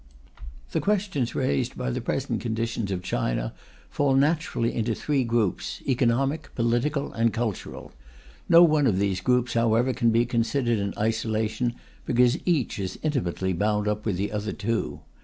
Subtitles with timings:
[0.71, 3.53] The questions raised by the present condition of China
[3.91, 7.91] fall naturally into three groups, economic, political, and cultural.
[8.49, 11.75] No one of these groups, however, can be considered in isolation,
[12.07, 15.01] because each is intimately bound up with the other two.